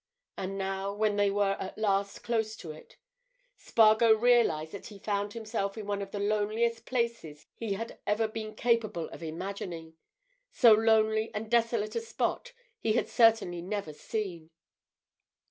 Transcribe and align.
And 0.35 0.57
now 0.57 0.91
when 0.95 1.15
they 1.15 1.29
were 1.29 1.55
at 1.59 1.77
last 1.77 2.23
close 2.23 2.55
to 2.55 2.71
it, 2.71 2.97
Spargo 3.55 4.11
realized 4.15 4.71
that 4.71 4.87
he 4.87 4.97
found 4.97 5.33
himself 5.33 5.77
in 5.77 5.85
one 5.85 6.01
of 6.01 6.09
the 6.09 6.17
loneliest 6.17 6.87
places 6.87 7.45
he 7.53 7.73
had 7.73 7.99
ever 8.07 8.27
been 8.27 8.55
capable 8.55 9.09
of 9.09 9.21
imagining—so 9.21 10.73
lonely 10.73 11.29
and 11.35 11.51
desolate 11.51 11.95
a 11.95 12.01
spot 12.01 12.51
he 12.79 12.93
had 12.93 13.07
certainly 13.07 13.61
never 13.61 13.93
seen. 13.93 14.49